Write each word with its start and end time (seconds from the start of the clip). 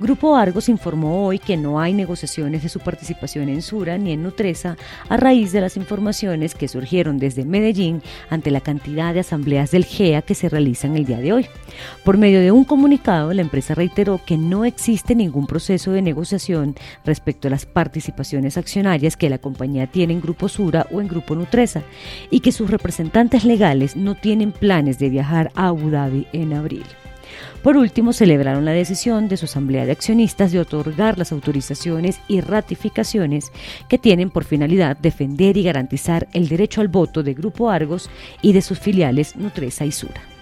Grupo 0.00 0.36
Argos 0.36 0.68
informó 0.68 1.26
hoy 1.26 1.40
que 1.40 1.56
no 1.56 1.80
hay 1.80 1.92
negociaciones 1.92 2.62
de 2.62 2.68
su 2.68 2.78
participación 2.78 3.48
en 3.48 3.62
Sura 3.62 3.98
ni 3.98 4.12
en 4.12 4.22
Nutresa 4.22 4.76
a 5.08 5.16
raíz 5.16 5.50
de 5.50 5.60
las 5.60 5.76
informaciones 5.76 6.54
que 6.54 6.68
surgieron 6.68 7.18
desde 7.18 7.44
Medellín 7.44 8.00
ante 8.30 8.52
la 8.52 8.60
cantidad 8.60 9.12
de 9.12 9.20
asambleas 9.20 9.72
del 9.72 9.84
GEA 9.84 10.22
que 10.22 10.36
se 10.36 10.48
realizan 10.48 10.94
el 10.94 11.04
día 11.04 11.18
de 11.18 11.32
hoy. 11.32 11.46
Por 12.04 12.16
medio 12.16 12.38
de 12.38 12.52
un 12.52 12.62
comunicado, 12.62 13.32
la 13.32 13.42
empresa 13.42 13.74
reiteró 13.74 14.20
que 14.24 14.38
no 14.38 14.64
existe 14.64 15.16
ningún 15.16 15.48
proceso 15.48 15.90
de 15.90 16.00
negociación 16.00 16.76
respecto 17.04 17.48
a 17.48 17.50
las 17.50 17.66
participaciones 17.66 18.56
accionarias 18.56 19.16
que 19.16 19.28
la 19.28 19.38
compañía 19.38 19.88
tiene 19.88 20.12
en 20.12 20.20
Grupo 20.20 20.48
Sura 20.48 20.86
o 20.92 21.00
en 21.00 21.08
Grupo 21.08 21.34
Nutresa 21.34 21.82
y 22.30 22.38
que 22.38 22.52
sus 22.52 22.70
representantes 22.70 23.44
legales 23.44 23.96
no 23.96 24.14
tienen 24.14 24.52
planes 24.52 25.00
de 25.00 25.08
viajar 25.08 25.50
a 25.56 25.66
Abu 25.66 25.90
Dhabi 25.90 26.28
en 26.32 26.52
abril. 26.52 26.84
Por 27.62 27.76
último, 27.76 28.12
celebraron 28.12 28.64
la 28.64 28.72
decisión 28.72 29.28
de 29.28 29.36
su 29.36 29.46
Asamblea 29.46 29.86
de 29.86 29.92
Accionistas 29.92 30.52
de 30.52 30.60
otorgar 30.60 31.18
las 31.18 31.32
autorizaciones 31.32 32.20
y 32.28 32.40
ratificaciones 32.40 33.52
que 33.88 33.98
tienen 33.98 34.30
por 34.30 34.44
finalidad 34.44 34.96
defender 34.96 35.56
y 35.56 35.62
garantizar 35.62 36.28
el 36.32 36.48
derecho 36.48 36.80
al 36.80 36.88
voto 36.88 37.22
de 37.22 37.34
Grupo 37.34 37.70
Argos 37.70 38.10
y 38.42 38.52
de 38.52 38.62
sus 38.62 38.78
filiales 38.78 39.36
Nutresa 39.36 39.84
y 39.84 39.92
Sura. 39.92 40.37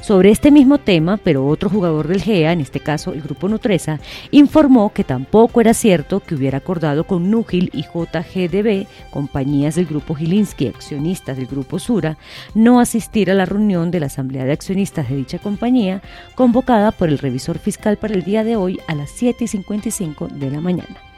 Sobre 0.00 0.30
este 0.30 0.50
mismo 0.50 0.78
tema, 0.78 1.16
pero 1.16 1.46
otro 1.46 1.68
jugador 1.68 2.08
del 2.08 2.22
GEA, 2.22 2.52
en 2.52 2.60
este 2.60 2.80
caso 2.80 3.12
el 3.12 3.22
grupo 3.22 3.48
Nutresa, 3.48 4.00
informó 4.30 4.92
que 4.92 5.04
tampoco 5.04 5.60
era 5.60 5.74
cierto 5.74 6.20
que 6.20 6.34
hubiera 6.34 6.58
acordado 6.58 7.04
con 7.04 7.30
Núgil 7.30 7.70
y 7.72 7.82
JGDB, 7.82 8.86
compañías 9.10 9.74
del 9.74 9.86
grupo 9.86 10.14
Gilinski, 10.14 10.68
accionistas 10.68 11.36
del 11.36 11.46
grupo 11.46 11.78
Sura, 11.78 12.18
no 12.54 12.80
asistir 12.80 13.30
a 13.30 13.34
la 13.34 13.44
reunión 13.44 13.90
de 13.90 14.00
la 14.00 14.06
Asamblea 14.06 14.44
de 14.44 14.52
Accionistas 14.52 15.08
de 15.08 15.16
dicha 15.16 15.38
compañía, 15.38 16.02
convocada 16.34 16.92
por 16.92 17.08
el 17.08 17.18
revisor 17.18 17.58
fiscal 17.58 17.96
para 17.96 18.14
el 18.14 18.24
día 18.24 18.44
de 18.44 18.56
hoy 18.56 18.80
a 18.86 18.94
las 18.94 19.10
7 19.10 19.44
y 19.44 19.48
55 19.48 20.28
de 20.28 20.50
la 20.50 20.60
mañana. 20.60 21.11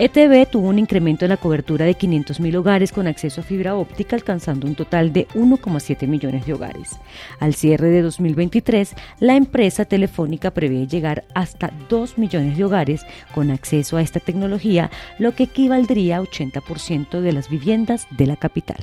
ETB 0.00 0.48
tuvo 0.48 0.68
un 0.68 0.78
incremento 0.78 1.24
en 1.24 1.30
la 1.30 1.36
cobertura 1.36 1.84
de 1.84 1.96
500.000 1.96 2.54
hogares 2.54 2.92
con 2.92 3.08
acceso 3.08 3.40
a 3.40 3.44
fibra 3.44 3.74
óptica, 3.74 4.14
alcanzando 4.14 4.68
un 4.68 4.76
total 4.76 5.12
de 5.12 5.26
1,7 5.34 6.06
millones 6.06 6.46
de 6.46 6.54
hogares. 6.54 7.00
Al 7.40 7.54
cierre 7.54 7.88
de 7.88 8.02
2023, 8.02 8.94
la 9.18 9.34
empresa 9.34 9.86
telefónica 9.86 10.52
prevé 10.52 10.86
llegar 10.86 11.24
hasta 11.34 11.72
2 11.88 12.16
millones 12.16 12.56
de 12.56 12.64
hogares 12.64 13.04
con 13.34 13.50
acceso 13.50 13.96
a 13.96 14.02
esta 14.02 14.20
tecnología, 14.20 14.88
lo 15.18 15.34
que 15.34 15.44
equivaldría 15.44 16.18
a 16.18 16.22
80% 16.22 17.20
de 17.20 17.32
las 17.32 17.50
viviendas 17.50 18.06
de 18.16 18.26
la 18.26 18.36
capital. 18.36 18.78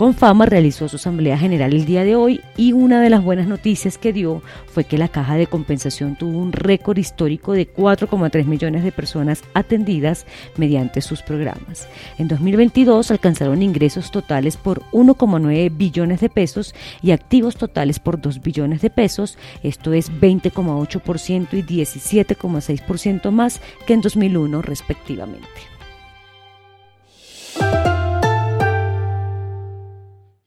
Confama 0.00 0.46
realizó 0.46 0.88
su 0.88 0.96
asamblea 0.96 1.36
general 1.36 1.74
el 1.74 1.84
día 1.84 2.04
de 2.04 2.16
hoy 2.16 2.40
y 2.56 2.72
una 2.72 3.02
de 3.02 3.10
las 3.10 3.22
buenas 3.22 3.46
noticias 3.46 3.98
que 3.98 4.14
dio 4.14 4.42
fue 4.64 4.84
que 4.84 4.96
la 4.96 5.08
caja 5.08 5.36
de 5.36 5.46
compensación 5.46 6.16
tuvo 6.16 6.38
un 6.38 6.52
récord 6.52 6.96
histórico 6.96 7.52
de 7.52 7.70
4,3 7.70 8.46
millones 8.46 8.82
de 8.82 8.92
personas 8.92 9.42
atendidas 9.52 10.24
mediante 10.56 11.02
sus 11.02 11.20
programas. 11.20 11.86
En 12.16 12.28
2022 12.28 13.10
alcanzaron 13.10 13.62
ingresos 13.62 14.10
totales 14.10 14.56
por 14.56 14.80
1,9 14.92 15.70
billones 15.76 16.20
de 16.20 16.30
pesos 16.30 16.74
y 17.02 17.10
activos 17.10 17.56
totales 17.56 17.98
por 17.98 18.18
2 18.18 18.40
billones 18.40 18.80
de 18.80 18.88
pesos, 18.88 19.36
esto 19.62 19.92
es 19.92 20.10
20,8% 20.10 21.48
y 21.52 21.62
17,6% 21.62 23.30
más 23.32 23.60
que 23.86 23.92
en 23.92 24.00
2001 24.00 24.62
respectivamente. 24.62 25.69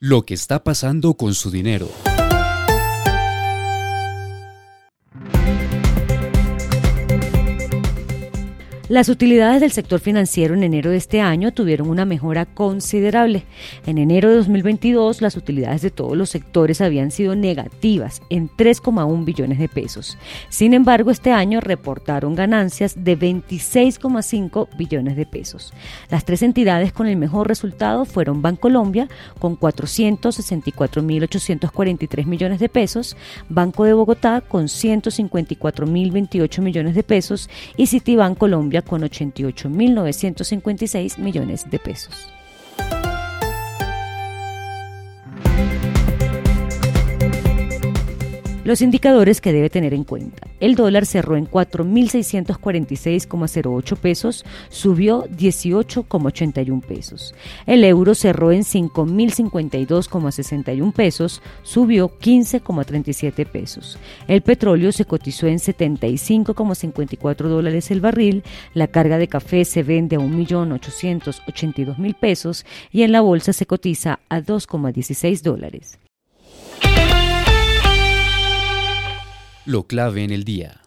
Lo 0.06 0.25
que 0.25 0.34
está 0.34 0.66
pasando 0.66 1.14
con 1.14 1.34
su 1.34 1.50
dinero. 1.50 1.88
Las 8.89 9.07
utilidades 9.07 9.61
del 9.61 9.71
sector 9.71 10.01
financiero 10.01 10.55
en 10.55 10.61
enero 10.61 10.91
de 10.91 10.97
este 10.97 11.21
año 11.21 11.53
tuvieron 11.53 11.89
una 11.89 12.03
mejora 12.03 12.45
considerable. 12.45 13.45
En 13.85 13.97
enero 13.97 14.29
de 14.29 14.35
2022, 14.35 15.21
las 15.21 15.38
utilidades 15.38 15.81
de 15.81 15.89
todos 15.89 16.17
los 16.17 16.29
sectores 16.29 16.81
habían 16.81 17.09
sido 17.09 17.33
negativas 17.33 18.21
en 18.29 18.49
3,1 18.49 19.23
billones 19.23 19.57
de 19.57 19.69
pesos. 19.69 20.17
Sin 20.49 20.73
embargo, 20.73 21.11
este 21.11 21.31
año 21.31 21.61
reportaron 21.61 22.35
ganancias 22.35 23.05
de 23.05 23.17
26,5 23.17 24.67
billones 24.77 25.15
de 25.15 25.27
pesos. 25.27 25.73
Las 26.09 26.25
tres 26.25 26.41
entidades 26.41 26.91
con 26.91 27.07
el 27.07 27.15
mejor 27.15 27.47
resultado 27.47 28.03
fueron 28.03 28.41
Bancolombia 28.41 29.07
con 29.39 29.57
464.843 29.57 32.25
millones 32.25 32.59
de 32.59 32.67
pesos, 32.67 33.15
Banco 33.47 33.85
de 33.85 33.94
Bogotá 33.94 34.41
con 34.41 34.65
154.028 34.65 36.61
millones 36.61 36.95
de 36.95 37.03
pesos 37.03 37.50
y 37.77 37.88
Citibank 37.88 38.38
Colombia 38.38 38.72
con 38.81 39.03
88.956 39.03 41.19
millones 41.19 41.69
de 41.69 41.79
pesos. 41.79 42.34
Los 48.63 48.81
indicadores 48.81 49.41
que 49.41 49.51
debe 49.51 49.69
tener 49.69 49.94
en 49.94 50.06
cuenta. 50.06 50.47
El 50.62 50.75
dólar 50.75 51.06
cerró 51.06 51.35
en 51.35 51.46
4.646,08 51.46 53.97
pesos, 53.97 54.46
subió 54.69 55.28
18,81 55.28 56.81
pesos. 56.81 57.35
El 57.66 57.84
euro 57.84 58.16
cerró 58.16 58.53
en 58.53 58.62
5.052,61 58.62 60.94
pesos, 60.94 61.41
subió 61.62 62.18
15,37 62.18 63.46
pesos. 63.46 64.00
El 64.29 64.44
petróleo 64.44 64.94
se 64.94 65.03
cotizó 65.03 65.47
en 65.47 65.57
75,54 65.57 67.50
dólares 67.50 67.91
el 67.91 68.00
barril. 68.00 68.44
La 68.74 68.88
carga 68.88 69.18
de 69.18 69.28
café 69.28 69.66
se 69.66 69.84
vende 69.84 70.16
a 70.16 70.19
1.882.000 70.19 72.16
pesos 72.16 72.66
y 72.94 73.03
en 73.03 73.12
la 73.12 73.19
bolsa 73.19 73.51
se 73.51 73.66
cotiza 73.66 74.22
a 74.30 74.40
2,16 74.40 75.41
dólares. 75.41 76.00
Lo 79.66 79.88
clave 79.88 80.25
en 80.25 80.31
el 80.31 80.44
día. 80.44 80.82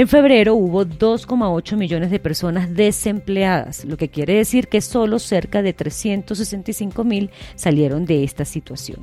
En 0.00 0.08
febrero 0.08 0.54
hubo 0.54 0.86
2,8 0.86 1.76
millones 1.76 2.10
de 2.10 2.18
personas 2.18 2.74
desempleadas, 2.74 3.84
lo 3.84 3.98
que 3.98 4.08
quiere 4.08 4.32
decir 4.32 4.68
que 4.68 4.80
solo 4.80 5.18
cerca 5.18 5.60
de 5.60 5.74
365 5.74 7.04
mil 7.04 7.28
salieron 7.54 8.06
de 8.06 8.24
esta 8.24 8.46
situación. 8.46 9.00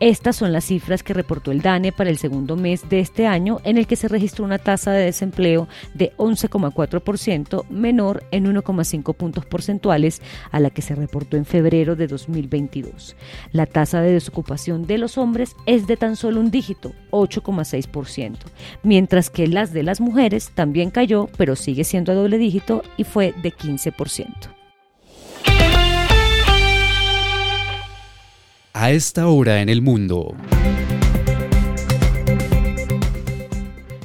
Estas 0.00 0.34
son 0.34 0.52
las 0.52 0.64
cifras 0.64 1.04
que 1.04 1.14
reportó 1.14 1.52
el 1.52 1.62
DANE 1.62 1.92
para 1.92 2.10
el 2.10 2.18
segundo 2.18 2.56
mes 2.56 2.88
de 2.88 2.98
este 2.98 3.28
año, 3.28 3.60
en 3.62 3.78
el 3.78 3.86
que 3.86 3.94
se 3.94 4.08
registró 4.08 4.44
una 4.44 4.58
tasa 4.58 4.90
de 4.90 5.04
desempleo 5.04 5.68
de 5.94 6.12
11,4%, 6.16 7.68
menor 7.68 8.24
en 8.32 8.52
1,5 8.52 9.14
puntos 9.14 9.46
porcentuales 9.46 10.22
a 10.50 10.58
la 10.58 10.70
que 10.70 10.82
se 10.82 10.96
reportó 10.96 11.36
en 11.36 11.44
febrero 11.44 11.94
de 11.94 12.08
2022. 12.08 13.14
La 13.52 13.66
tasa 13.66 14.00
de 14.00 14.14
desocupación 14.14 14.88
de 14.88 14.98
los 14.98 15.18
hombres 15.18 15.54
es 15.66 15.86
de 15.86 15.96
tan 15.96 16.16
solo 16.16 16.40
un 16.40 16.50
dígito, 16.50 16.94
8,6%, 17.12 18.38
mientras 18.82 19.30
que 19.30 19.46
las 19.46 19.72
de 19.72 19.84
las 19.84 20.00
mujeres 20.00 20.31
también 20.54 20.90
cayó, 20.90 21.28
pero 21.36 21.56
sigue 21.56 21.84
siendo 21.84 22.12
a 22.12 22.14
doble 22.14 22.38
dígito 22.38 22.82
y 22.96 23.04
fue 23.04 23.34
de 23.42 23.52
15%. 23.52 24.26
A 28.74 28.90
esta 28.90 29.28
hora 29.28 29.60
en 29.60 29.68
el 29.68 29.82
mundo. 29.82 30.34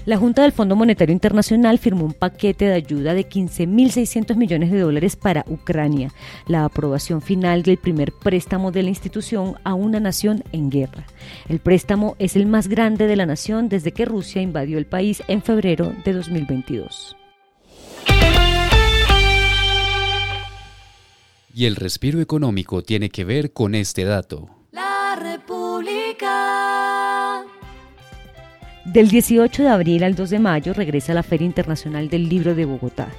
La 0.07 0.15
Junta 0.15 0.44
del 0.44 0.54
Fondo 0.54 0.77
Monetario 0.77 1.12
Internacional 1.12 1.80
firmó 1.80 2.06
un 2.06 2.13
paquete 2.13 2.63
de 2.63 2.75
ayuda 2.75 3.13
de 3.13 3.27
15.600 3.27 4.38
millones 4.38 4.71
de 4.71 4.80
dólares 4.80 5.18
para 5.18 5.44
Ucrania, 5.50 6.13
la 6.48 6.63
aprobación 6.63 7.21
final 7.21 7.62
del 7.62 7.75
primer 7.75 8.13
préstamo 8.13 8.71
de 8.71 8.83
la 8.83 8.89
institución 8.89 9.56
a 9.65 9.74
una 9.74 10.00
nación 10.00 10.45
en 10.54 10.69
guerra. 10.69 11.06
El 11.50 11.59
préstamo 11.59 12.15
es 12.19 12.38
el 12.38 12.45
más 12.45 12.69
grande 12.69 13.06
de 13.06 13.18
la 13.18 13.25
nación 13.25 13.68
desde 13.68 13.92
que 13.92 14.06
Rusia 14.06 14.42
invadió 14.42 14.77
el 14.77 14.86
país 14.86 15.21
en 15.27 15.42
febrero 15.42 15.94
de 16.06 16.13
2022. 16.13 17.18
Y 21.54 21.65
el 21.65 21.75
respiro 21.75 22.21
económico 22.21 22.81
tiene 22.81 23.09
que 23.09 23.25
ver 23.25 23.51
con 23.51 23.75
este 23.75 24.06
dato. 24.06 24.56
Del 28.97 29.09
18 29.09 29.61
de 29.61 29.69
abril 29.69 30.03
al 30.03 30.15
2 30.15 30.27
de 30.31 30.39
mayo 30.39 30.73
regresa 30.73 31.13
la 31.13 31.21
Feria 31.21 31.45
Internacional 31.45 32.09
del 32.09 32.27
Libro 32.27 32.55
de 32.55 32.65
Bogotá. 32.65 33.09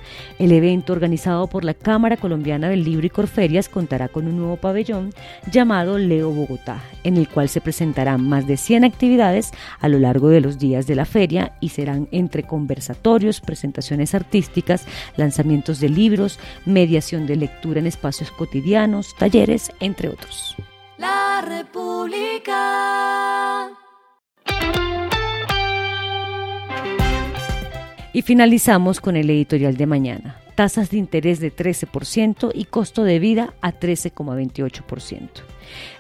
El 0.40 0.50
evento 0.50 0.92
organizado 0.92 1.46
por 1.46 1.62
la 1.62 1.72
Cámara 1.72 2.16
Colombiana 2.16 2.69
del 2.69 2.82
Libro 2.82 3.06
y 3.06 3.10
Corferias 3.10 3.69
contará 3.69 4.08
con 4.08 4.26
un 4.26 4.38
nuevo 4.38 4.56
pabellón 4.56 5.12
llamado 5.52 5.96
Leo 5.96 6.32
Bogotá, 6.32 6.82
en 7.04 7.16
el 7.16 7.28
cual 7.28 7.48
se 7.48 7.60
presentarán 7.60 8.28
más 8.28 8.44
de 8.48 8.56
100 8.56 8.86
actividades 8.86 9.52
a 9.78 9.86
lo 9.86 10.00
largo 10.00 10.30
de 10.30 10.40
los 10.40 10.58
días 10.58 10.88
de 10.88 10.96
la 10.96 11.04
feria 11.04 11.52
y 11.60 11.69
serán 11.69 12.08
entre 12.10 12.42
conversatorios, 12.42 13.40
presentaciones 13.40 14.16
artísticas, 14.16 14.84
lanzamientos 15.16 15.78
de 15.78 15.90
libros, 15.90 16.40
mediación 16.66 17.25
de 17.28 17.36
lectura 17.36 17.78
en 17.78 17.86
espacios 17.86 18.32
cotidianos, 18.32 19.14
talleres, 19.16 19.70
entre 19.78 20.08
otros. 20.08 20.56
La 20.96 21.40
República. 21.40 23.38
Y 28.12 28.22
finalizamos 28.22 29.00
con 29.00 29.16
el 29.16 29.31
editorial 29.31 29.76
de 29.76 29.87
mañana. 29.87 30.37
Tasas 30.55 30.90
de 30.90 30.96
interés 30.96 31.38
de 31.40 31.55
13% 31.55 32.50
y 32.55 32.64
costo 32.64 33.05
de 33.05 33.19
vida 33.19 33.55
a 33.60 33.72
13,28%. 33.72 35.28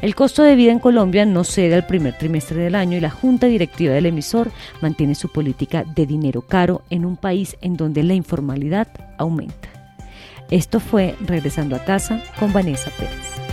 El 0.00 0.14
costo 0.14 0.42
de 0.42 0.56
vida 0.56 0.72
en 0.72 0.78
Colombia 0.78 1.24
no 1.24 1.44
cede 1.44 1.74
al 1.74 1.86
primer 1.86 2.16
trimestre 2.16 2.62
del 2.62 2.74
año 2.74 2.96
y 2.96 3.00
la 3.00 3.10
junta 3.10 3.46
directiva 3.46 3.94
del 3.94 4.06
emisor 4.06 4.50
mantiene 4.80 5.14
su 5.14 5.28
política 5.30 5.84
de 5.84 6.06
dinero 6.06 6.42
caro 6.42 6.82
en 6.90 7.04
un 7.04 7.16
país 7.16 7.56
en 7.60 7.76
donde 7.76 8.02
la 8.02 8.14
informalidad 8.14 8.88
aumenta. 9.18 9.68
Esto 10.50 10.80
fue 10.80 11.14
Regresando 11.20 11.76
a 11.76 11.84
casa 11.84 12.22
con 12.38 12.52
Vanessa 12.52 12.90
Pérez. 12.98 13.47